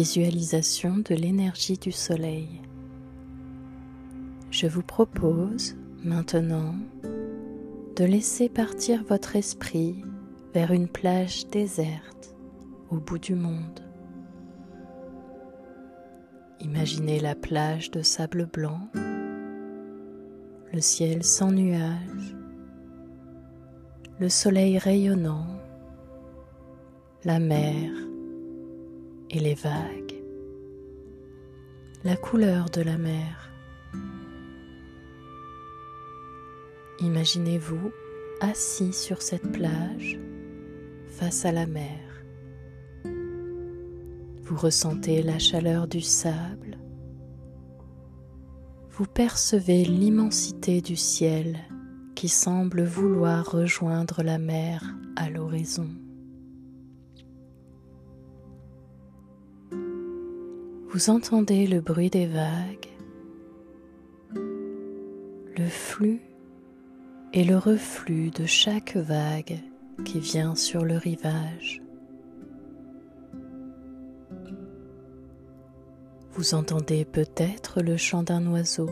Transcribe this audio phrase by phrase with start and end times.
[0.00, 2.48] visualisation de l'énergie du soleil.
[4.50, 6.74] Je vous propose maintenant
[7.96, 10.02] de laisser partir votre esprit
[10.54, 12.34] vers une plage déserte
[12.90, 13.80] au bout du monde.
[16.60, 18.80] Imaginez la plage de sable blanc,
[20.72, 22.34] le ciel sans nuages,
[24.18, 25.46] le soleil rayonnant,
[27.22, 27.90] la mer
[29.30, 30.14] et les vagues,
[32.04, 33.52] la couleur de la mer.
[36.98, 37.92] Imaginez-vous
[38.40, 40.18] assis sur cette plage
[41.06, 42.24] face à la mer.
[44.42, 46.78] Vous ressentez la chaleur du sable.
[48.90, 51.58] Vous percevez l'immensité du ciel
[52.16, 54.84] qui semble vouloir rejoindre la mer
[55.16, 55.88] à l'horizon.
[60.92, 62.88] Vous entendez le bruit des vagues,
[64.34, 66.20] le flux
[67.32, 69.60] et le reflux de chaque vague
[70.04, 71.80] qui vient sur le rivage.
[76.32, 78.90] Vous entendez peut-être le chant d'un oiseau.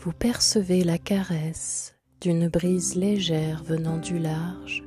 [0.00, 4.82] Vous percevez la caresse d'une brise légère venant du large,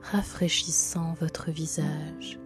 [0.00, 2.38] rafraîchissant votre visage.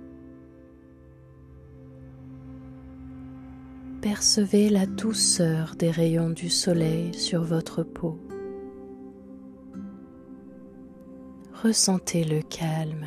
[4.01, 8.17] Percevez la douceur des rayons du soleil sur votre peau.
[11.65, 13.07] Ressentez le calme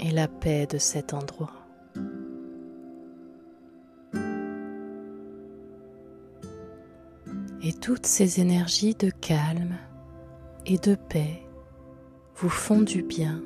[0.00, 1.52] et la paix de cet endroit.
[7.62, 9.76] Et toutes ces énergies de calme
[10.66, 11.42] et de paix
[12.34, 13.40] vous font du bien.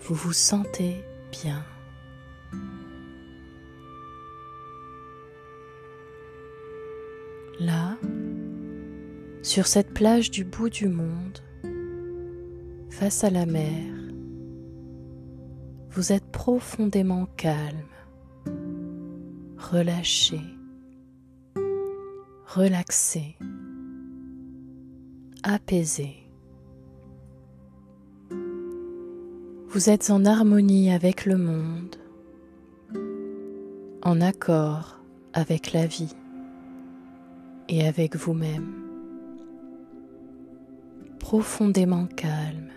[0.00, 1.64] Vous vous sentez bien.
[7.58, 7.96] Là,
[9.42, 11.38] sur cette plage du bout du monde,
[12.90, 13.94] face à la mer,
[15.90, 17.94] vous êtes profondément calme,
[19.56, 20.40] relâché,
[22.46, 23.36] relaxé,
[25.42, 26.16] apaisé.
[29.68, 31.96] Vous êtes en harmonie avec le monde,
[34.06, 35.00] en accord
[35.32, 36.14] avec la vie
[37.68, 38.72] et avec vous-même,
[41.18, 42.70] profondément calme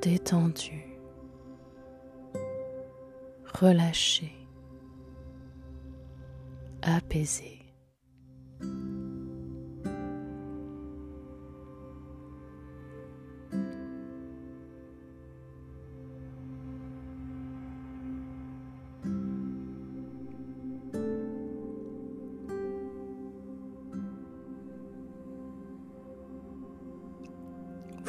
[0.00, 0.84] détendu,
[3.60, 4.30] relâché,
[6.82, 7.53] apaisé.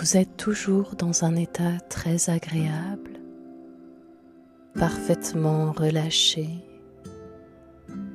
[0.05, 3.19] Vous êtes toujours dans un état très agréable,
[4.75, 6.47] parfaitement relâché,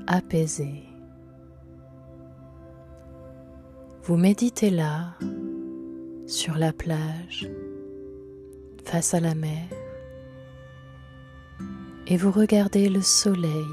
[0.07, 0.85] apaisé.
[4.05, 5.17] Vous méditez là,
[6.29, 7.51] sur la plage,
[8.85, 9.67] face à la mer,
[12.07, 13.67] et vous regardez le soleil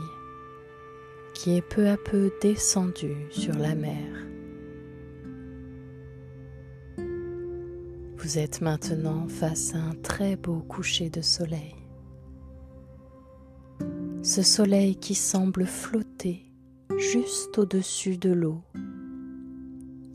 [1.35, 4.16] qui est peu à peu descendu sur la mer.
[8.27, 11.75] Vous êtes maintenant face à un très beau coucher de soleil.
[14.21, 16.43] Ce soleil qui semble flotter
[16.97, 18.61] juste au-dessus de l'eau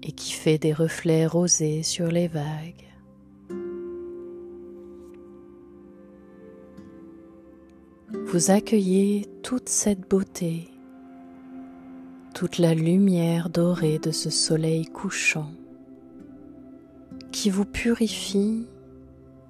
[0.02, 2.84] et qui fait des reflets rosés sur les vagues.
[8.26, 10.68] Vous accueillez toute cette beauté,
[12.34, 15.54] toute la lumière dorée de ce soleil couchant
[17.32, 18.66] qui vous purifie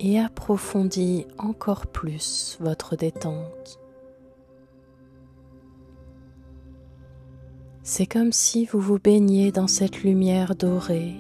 [0.01, 3.79] et approfondit encore plus votre détente.
[7.83, 11.17] C'est comme si vous vous baigniez dans cette lumière dorée,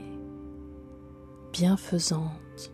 [1.53, 2.73] bienfaisante.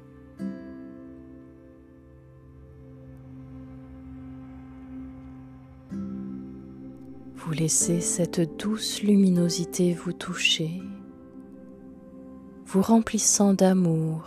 [7.35, 10.83] Vous laissez cette douce luminosité vous toucher
[12.71, 14.27] vous remplissant d'amour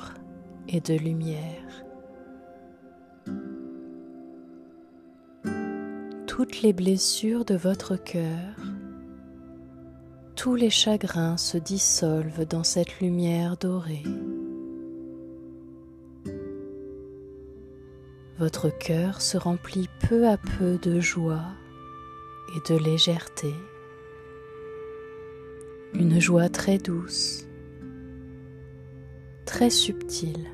[0.67, 1.85] et de lumière.
[6.25, 8.55] Toutes les blessures de votre cœur,
[10.35, 14.01] tous les chagrins se dissolvent dans cette lumière dorée.
[18.39, 21.45] Votre cœur se remplit peu à peu de joie
[22.55, 23.53] et de légèreté,
[25.93, 27.45] une joie très douce
[29.51, 30.47] très subtile.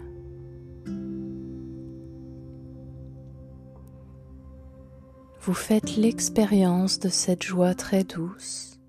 [5.40, 8.80] Vous faites l'expérience de cette joie très douce,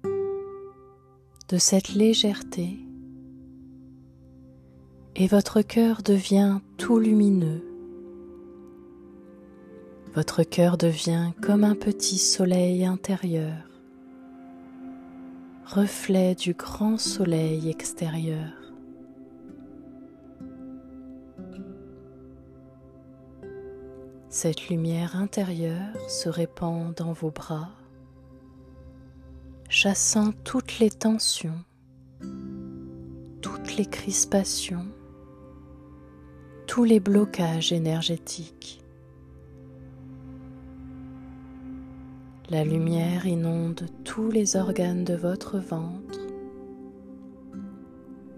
[1.51, 2.79] de cette légèreté,
[5.15, 7.63] et votre cœur devient tout lumineux.
[10.15, 13.63] Votre cœur devient comme un petit soleil intérieur,
[15.67, 18.68] reflet du grand soleil extérieur.
[24.41, 27.71] Cette lumière intérieure se répand dans vos bras,
[29.69, 31.59] chassant toutes les tensions,
[33.43, 34.87] toutes les crispations,
[36.69, 38.81] tous les blocages énergétiques.
[42.49, 46.21] La lumière inonde tous les organes de votre ventre,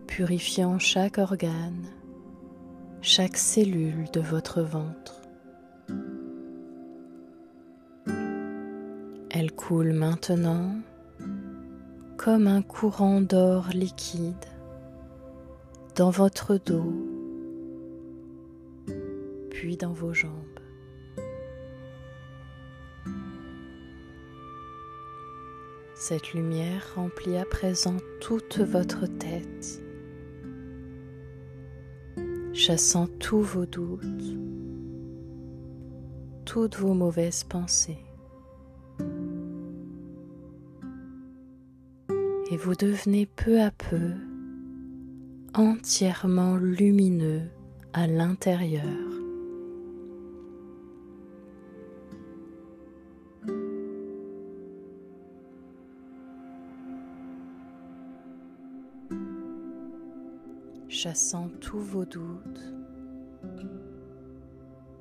[0.06, 1.90] purifiant chaque organe,
[3.02, 5.19] chaque cellule de votre ventre.
[9.42, 10.74] Elle coule maintenant
[12.18, 14.34] comme un courant d'or liquide
[15.96, 16.92] dans votre dos,
[19.48, 20.60] puis dans vos jambes.
[25.94, 29.82] Cette lumière remplit à présent toute votre tête,
[32.52, 34.36] chassant tous vos doutes,
[36.44, 38.04] toutes vos mauvaises pensées.
[42.62, 44.12] Vous devenez peu à peu
[45.54, 47.42] entièrement lumineux
[47.94, 48.84] à l'intérieur.
[60.88, 62.74] chassant tous vos doutes,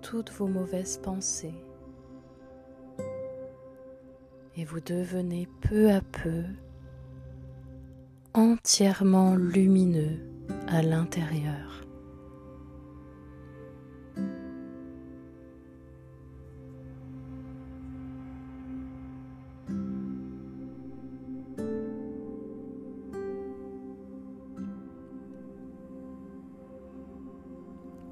[0.02, 1.62] toutes vos mauvaises pensées,
[4.56, 6.44] et vous devenez peu à peu
[8.34, 10.20] entièrement lumineux
[10.68, 11.70] à l'intérieur.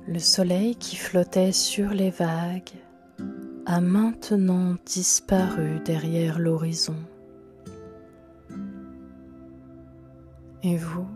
[0.08, 2.72] Le soleil qui flottait sur les vagues
[3.66, 6.96] a maintenant disparu derrière l'horizon.
[10.64, 11.08] Et vous,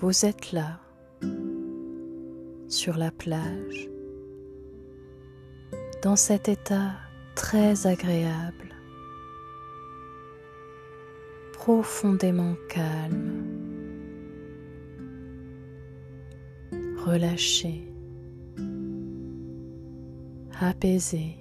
[0.00, 0.78] vous êtes là,
[2.68, 3.90] sur la plage,
[6.02, 6.92] dans cet état
[7.34, 8.74] très agréable,
[11.52, 13.44] profondément calme,
[17.04, 17.92] relâché,
[20.60, 21.36] apaisé,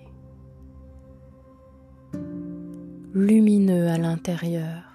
[3.14, 4.91] lumineux à l'intérieur.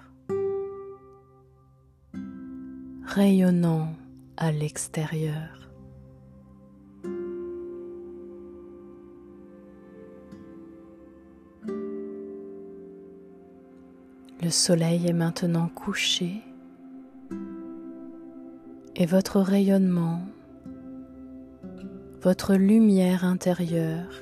[3.17, 3.95] Rayonnant
[4.37, 5.71] à l'extérieur.
[14.43, 16.43] Le soleil est maintenant couché
[18.95, 20.21] et votre rayonnement,
[22.21, 24.13] votre lumière intérieure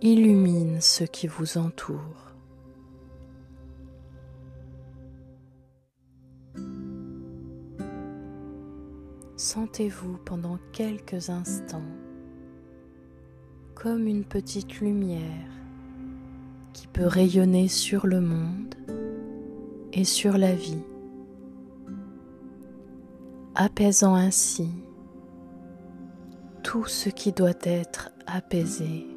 [0.00, 2.25] illumine ce qui vous entoure.
[9.36, 11.82] Sentez-vous pendant quelques instants
[13.74, 15.50] comme une petite lumière
[16.72, 18.74] qui peut rayonner sur le monde
[19.92, 20.82] et sur la vie,
[23.54, 24.70] apaisant ainsi
[26.62, 29.15] tout ce qui doit être apaisé.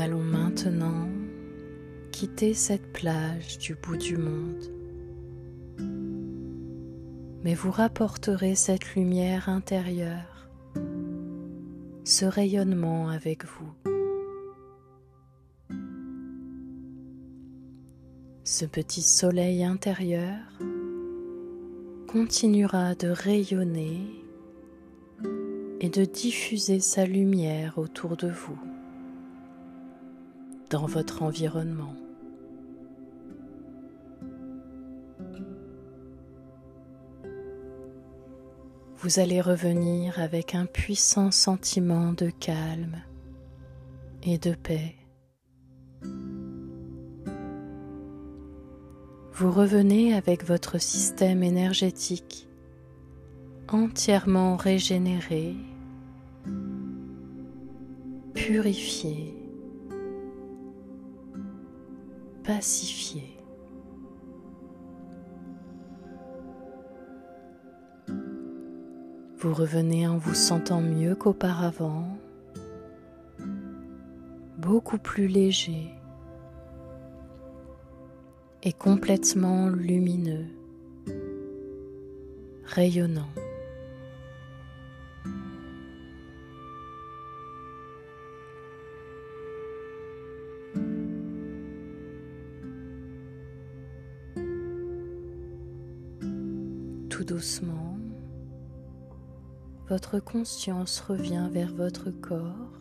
[0.00, 1.08] Allons maintenant
[2.10, 4.64] quitter cette plage du bout du monde.
[7.44, 10.48] Mais vous rapporterez cette lumière intérieure,
[12.04, 13.72] ce rayonnement avec vous.
[18.44, 20.38] Ce petit soleil intérieur
[22.08, 24.00] continuera de rayonner
[25.80, 28.58] et de diffuser sa lumière autour de vous,
[30.70, 31.94] dans votre environnement.
[38.98, 43.02] Vous allez revenir avec un puissant sentiment de calme
[44.22, 44.94] et de paix.
[49.32, 52.46] Vous revenez avec votre système énergétique
[53.68, 55.56] entièrement régénéré,
[58.34, 59.39] purifié,
[69.38, 72.18] Vous revenez en vous sentant mieux qu'auparavant,
[74.58, 75.94] beaucoup plus léger
[78.62, 80.46] et complètement lumineux,
[82.64, 83.30] rayonnant.
[97.40, 97.96] Doucement,
[99.88, 102.78] votre conscience revient vers votre corps,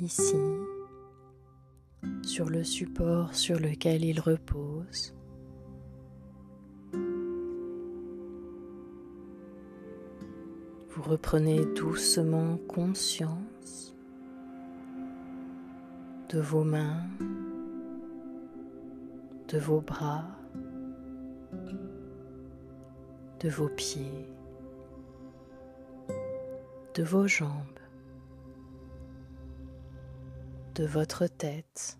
[0.00, 0.34] ici,
[2.24, 5.14] sur le support sur lequel il repose.
[10.88, 13.94] Vous reprenez doucement conscience
[16.30, 17.06] de vos mains,
[19.46, 20.39] de vos bras,
[23.40, 24.28] de vos pieds,
[26.94, 27.80] de vos jambes,
[30.74, 31.98] de votre tête.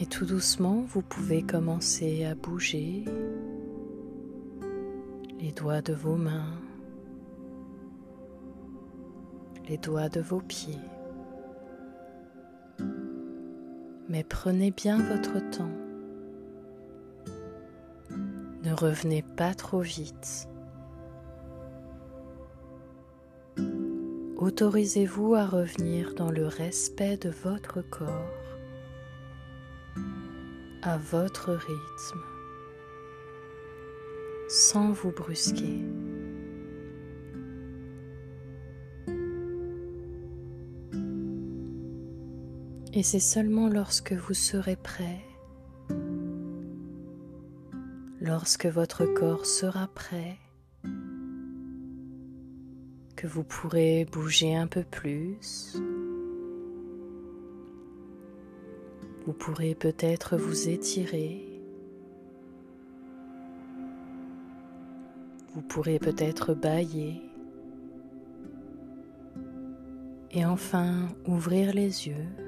[0.00, 3.04] Et tout doucement, vous pouvez commencer à bouger
[5.38, 6.58] les doigts de vos mains,
[9.68, 10.97] les doigts de vos pieds.
[14.08, 15.70] Mais prenez bien votre temps.
[18.64, 20.48] Ne revenez pas trop vite.
[24.36, 28.48] Autorisez-vous à revenir dans le respect de votre corps
[30.82, 32.22] à votre rythme
[34.48, 35.82] sans vous brusquer.
[42.94, 45.20] Et c'est seulement lorsque vous serez prêt,
[48.20, 50.38] lorsque votre corps sera prêt,
[53.16, 55.76] que vous pourrez bouger un peu plus,
[59.28, 61.44] Vous pourrez peut-être vous étirer.
[65.54, 67.20] Vous pourrez peut-être bailler.
[70.30, 72.47] Et enfin ouvrir les yeux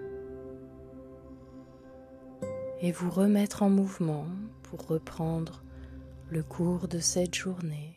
[2.81, 4.27] et vous remettre en mouvement
[4.63, 5.63] pour reprendre
[6.31, 7.97] le cours de cette journée.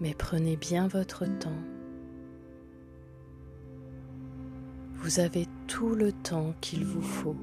[0.00, 1.62] Mais prenez bien votre temps.
[4.94, 7.36] Vous avez tout le temps qu'il vous faut.